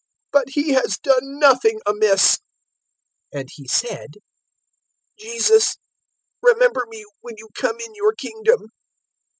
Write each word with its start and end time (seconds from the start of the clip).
But 0.31 0.49
He 0.49 0.71
has 0.71 0.97
done 0.97 1.37
nothing 1.37 1.79
amiss." 1.85 2.39
023:042 3.35 3.39
And 3.39 3.49
he 3.53 3.67
said, 3.67 4.09
"Jesus, 5.19 5.77
remember 6.41 6.87
me 6.89 7.05
when 7.19 7.35
you 7.37 7.49
come 7.53 7.79
in 7.79 7.93
your 7.93 8.13
Kingdom." 8.15 8.69